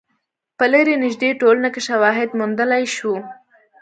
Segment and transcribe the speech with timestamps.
[0.57, 3.13] په لرې نژدې ټولنو کې شواهد موندلای شو.